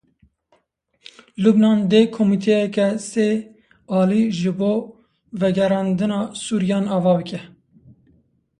Lubnan 1.41 1.79
dê 1.91 2.01
komîteyeke 2.17 2.87
sê 3.09 3.29
alî 3.99 4.23
ji 4.39 4.51
bo 4.59 4.73
vegerandina 5.39 6.21
Sûriyan 6.43 6.85
ava 6.97 7.13
bike. 7.19 7.41